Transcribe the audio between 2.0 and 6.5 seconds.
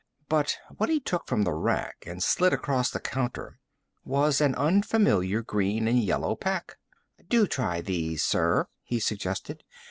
and slid across the counter was an unfamiliar green and yellow